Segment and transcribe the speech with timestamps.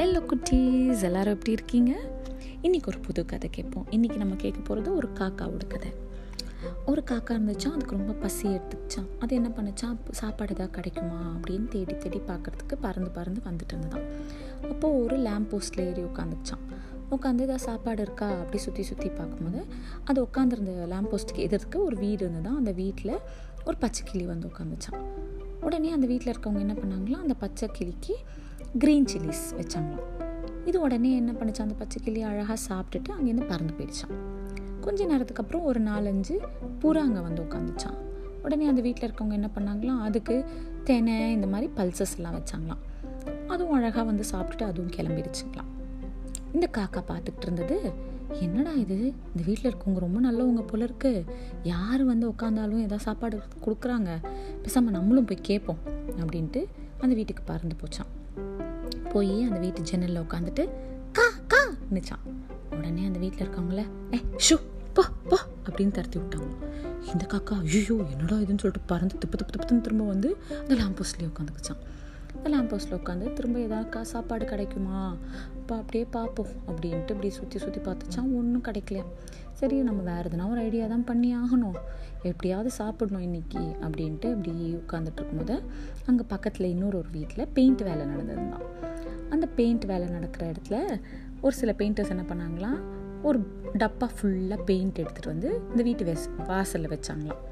[0.00, 2.00] Hello குட்டீஸ் எல்லாரும் எப்படி இருக்கீங்க?
[2.62, 3.86] இன்றைக்கி ஒரு புது கதை கேட்போம்.
[3.90, 5.90] இன்றைக்கி நம்ம கேட்க போகிறது ஒரு காக்காவோட கதை.
[6.86, 11.36] ஒரு காக்கா இருந்துச்சான் அதுக்கு ரொம்ப பசி எடுத்துச்சான் அது என்ன பண்ணுச்சான் சாப்பாடு ஏதாவது கிடைக்குமா?
[11.36, 14.06] அப்படின்னு தேடி தேடி பார்க்குறதுக்கு பறந்து பறந்து வந்துட்டு இருந்ததான்
[14.70, 16.64] அப்போது ஒரு லேம்ப் போஸ்ட்டில் ஏறி உட்காந்துச்சான்
[17.10, 18.28] உட்காந்து ஏதாவது சாப்பாடு இருக்கா?
[18.28, 19.66] அப்படி சுற்றி சுற்றி பார்க்கும்போது
[20.04, 23.18] அது உட்காந்துருந்த லேம்ப் போஸ்ட்டுக்கு எதிர்க்கு ஒரு வீடு இருந்ததான் அந்த வீட்டில்
[23.64, 25.00] ஒரு பச்சை கிளி வந்து உட்காந்துச்சான்
[25.60, 27.12] உடனே அந்த வீட்டில் இருக்கவங்க என்ன பண்ணாங்களோ?
[27.12, 28.16] அந்த பச்சை கிளிக்கு
[28.78, 30.10] க்ரீன் சில்லிஸ் வச்சாங்களாம்
[30.64, 34.12] இது உடனே என்ன பண்ணுச்சு அந்த பச்சை கிளி அழகாக சாப்பிட்டுட்டு அங்கேருந்து பறந்து போயிடுச்சான்.
[34.80, 36.34] கொஞ்ச நேரத்துக்கு அப்புறம் ஒரு நாலஞ்சு
[36.82, 37.96] புறா அங்கே வந்து உட்காந்துச்சான்.
[38.42, 40.44] உடனே அந்த வீட்டில் இருக்கவங்க என்ன பண்ணாங்களாம் அதுக்கு
[40.84, 42.84] தெனை இந்த மாதிரி பல்சஸ் எல்லாம் வச்சாங்களாம்.
[43.46, 45.72] அதுவும் அழகாக வந்து சாப்பிட்டுட்டு அதுவும் கிளம்பிடுச்சுங்களாம்.
[46.52, 47.92] இந்த காக்கா பார்த்துக்கிட்டு இருந்தது
[48.40, 49.00] என்னடா இது?
[49.32, 51.24] இந்த வீட்டில் இருக்கவங்க ரொம்ப நல்லவங்க போல இருக்கு.
[51.62, 54.20] யார் வந்து உட்காந்தாலும் ஏதாவது சாப்பாடு கொடுக்குறாங்க.
[54.62, 55.82] பேசாமல் நம்மளும் போய் கேட்போம்.
[56.20, 56.62] அப்படின்ட்டு
[57.00, 58.10] அந்த வீட்டுக்கு பறந்து போச்சான்
[59.12, 60.68] போய் அந்த வீட்டு ஜன்னலில் உட்காந்துட்டு
[61.12, 61.56] கா கா
[61.94, 62.24] நிச்சான்
[62.70, 63.78] உடனே அந்த வீட்டில் இருக்கவங்கள
[64.14, 64.56] ஏ ஷூ
[64.94, 66.48] போ போ அப்படின்னு தரத்தி விட்டாங்க.
[67.14, 70.36] இந்த காக்கா ஐயோ என்னடா இதுன்னு சொல்லிட்டு பறந்து திப்பு திப்பு திப்புன்னு திரும்ப வந்து
[70.68, 71.80] அந்த லேம்ப் போஸ்ட்லேயே உட்காந்துக்குச்சான்
[72.36, 75.00] இந்த லேம்ப் ஹவுஸில் உட்காந்து திரும்ப ஏதாவது சாப்பாடு கிடைக்குமா?
[75.58, 76.52] அப்போ அப்படியே பார்ப்போம்.
[76.68, 79.00] அப்படின்ட்டு இப்படி சுற்றி சுற்றி பார்த்துச்சா ஒன்றும் கிடைக்கல.
[79.52, 81.78] சரி நம்ம வேறு எதுனா ஒரு ஐடியா தான் பண்ணி ஆகணும்.
[82.22, 85.62] எப்படியாவது சாப்பிடணும் இன்றைக்கி அப்படின்ட்டு இப்படி உட்காந்துட்டு இருக்கும்போது
[86.06, 88.66] அங்கே பக்கத்தில் இன்னொரு ஒரு வீட்டில் பெயிண்ட் வேலை நடந்ததுதான்.
[89.30, 91.00] அந்த பெயிண்ட் வேலை நடக்கிற இடத்துல
[91.40, 92.80] ஒரு சில பெயிண்டர்ஸ் என்ன பண்ணாங்களாம்?
[93.22, 93.38] ஒரு
[93.78, 97.42] டப்பா ஃபுல்லாக பெயிண்ட் எடுத்துகிட்டு வந்து இந்த வீட்டு வேஸ் வாசலில் வச்சாங்களாம்.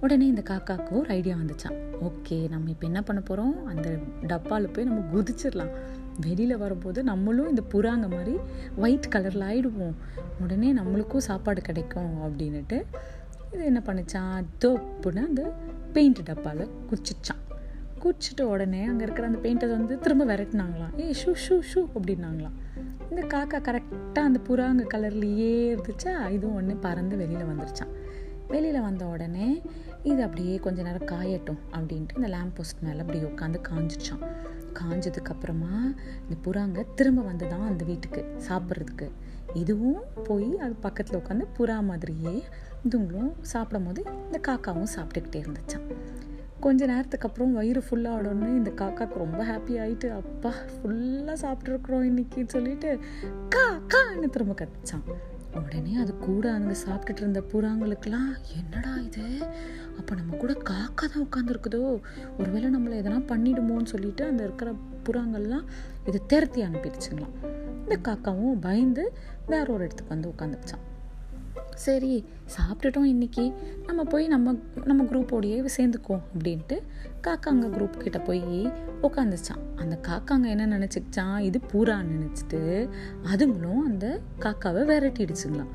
[0.00, 3.88] உடனே இந்த காக்காவுக்கு ஒரு ஐடியா வந்துச்சான் ஓகே நம்ம இப்போ என்ன பண்ண போகிறோம் அந்த
[4.26, 5.72] டப்பாவில் போய் நம்ம குதிச்சிடலாம்.
[6.20, 8.36] வெளியில் வரும்போது நம்மளும் இந்த புறாங்க மாதிரி
[8.76, 9.94] ஒயிட் கலரில் ஆகிடுவோம்
[10.40, 12.82] உடனே நம்மளுக்கும் சாப்பாடு கிடைக்கும் அப்படின்னுட்டு
[13.52, 15.52] இது என்ன பண்ணிச்சான் தோப்புன்னு அந்த
[15.92, 17.42] பெயிண்ட் டப்பாவில் குச்சிச்சான்
[18.02, 20.96] குச்சிட்டு உடனே அங்கே இருக்கிற அந்த பெயிண்டர் வந்து திரும்ப விரட்டினாங்களாம்.
[20.96, 22.56] ஏய் ஷூ ஷூ ஷூ அப்படின்னாங்களாம்.
[23.10, 27.92] இந்த காக்கா கரெக்டாக அந்த புறாங்க கலர்லேயே இருந்துச்சா இதுவும் ஒன்று பறந்து வெளியில் வந்துருச்சான்
[28.50, 29.62] வெளியில் வந்த உடனே
[30.02, 34.22] இது அப்படியே கொஞ்ச நேரம் காயட்டும் அப்படின்ட்டு இந்த லேம்ப் போஸ்ட் மேலே அப்படியே உட்காந்து காஞ்சிச்சான்.
[34.80, 35.72] காஞ்சதுக்கப்புறமா
[36.22, 39.10] இந்த புறாங்க திரும்ப வந்து தான் அந்த வீட்டுக்கு சாப்பிட்றதுக்கு.
[39.54, 42.34] இதுவும் போய் அது பக்கத்தில் உட்காந்து புறா மாதிரியே
[42.84, 45.86] இதுங்களும் சாப்பிடும் போது இந்த காக்காவும் சாப்பிட்டுக்கிட்டே இருந்துச்சான்
[46.60, 52.48] கொஞ்ச நேரத்துக்கு அப்புறம் வயிறு ஃபுல்லாக உடனே இந்த காக்காவுக்கு ரொம்ப ஹாப்பி ஆகிட்டு அப்பா ஃபுல்லாக சாப்பிட்ருக்குறோம் இன்னைக்குன்னு
[52.48, 52.90] சொல்லிட்டு
[53.48, 55.04] கா கான்னு திரும்ப கத்துச்சான்
[55.54, 59.48] உடனே அது கூட அங்கே சாப்பிட்டுட்டு இருந்த புறாங்களுக்கெல்லாம் என்னடா இது?
[59.98, 62.00] அப்போ நம்ம கூட காக்கா தான் உட்காந்துருக்குதோ
[62.38, 65.64] ஒருவேளை நம்மளை எதனா பண்ணிடுமோன்னு சொல்லிட்டு அந்த இருக்கிற புறாங்கள்லாம்
[66.06, 67.34] இதை திரத்தி அனுப்பிடுச்சுங்களாம்.
[67.82, 69.12] இந்த காக்காவும் பயந்து
[69.46, 70.84] வேற ஒரு இடத்துக்கு வந்து உட்காந்துருச்சான்
[71.78, 72.24] சரி
[72.56, 73.54] சாப்பிட்டுட்டோம் இன்றைக்கி
[73.86, 76.76] நம்ம போய் நம்ம நம்ம குரூப்போடையே சேர்ந்துக்குவோம் அப்படின்ட்டு
[77.22, 78.72] காக்காங்க குரூப் கிட்ட போய்
[79.02, 82.88] உட்காந்துச்சான் அந்த காக்காங்க என்ன நினச்சிக்கிச்சான் இது பூரான்னு நினச்சிட்டு
[83.32, 85.70] அதுங்களும் அந்த காக்காவை விரட்டிடுச்சுங்களாம்.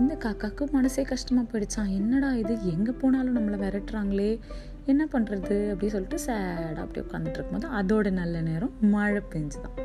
[0.00, 2.70] இந்த காக்காவுக்கு மனசே கஷ்டமாக போயிடுச்சான் என்னடா இது?
[2.70, 4.40] எங்கே போனாலும் நம்மளை விரட்டுறாங்களே.
[4.86, 9.76] என்ன பண்ணுறது அப்படின்னு சொல்லிட்டு சேடாக அப்படி உட்காந்துட்டு இருக்கும்போது அதோட நல்ல நேரம் மழை பெஞ்சுதான்.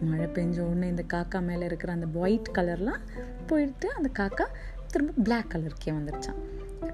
[0.00, 3.02] மழை பெஞ்ச உடனே இந்த காக்கா மேலே இருக்கிற அந்த ஒயிட் கலர்லாம்
[3.46, 4.46] போயிட்டு அந்த காக்கா
[4.92, 6.40] திரும்ப பிளாக் கலருக்கே வந்துருச்சான்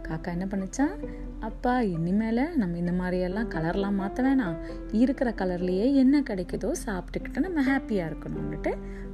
[0.02, 0.92] காக்கா என்ன பண்ணிச்சான்
[1.40, 4.56] அப்பா இனிமேல் நம்ம இந்த மாதிரியெல்லாம் கலர்லாம் மாற்ற வேணாம்.
[4.92, 8.72] இருக்கிற கலர்லேயே என்ன கிடைக்குதோ சாப்பிட்டுக்கிட்டு நம்ம ஹாப்பியாக இருக்கணும்னுட்டு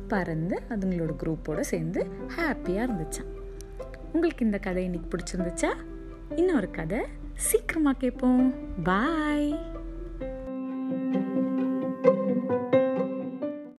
[0.09, 2.06] பறந்து அதுங்களோட குரூப்போடு சேர்ந்து
[2.37, 3.31] ஹாப்பியாக இருந்துச்சான்
[4.12, 5.71] உங்களுக்கு இந்த கதை இன்னைக்கு பிடிச்சிருந்துச்சா?
[6.37, 7.01] இன்னொரு கதை
[7.34, 8.55] சீக்கிரமாக கேட்போம்.
[8.83, 9.73] பாய்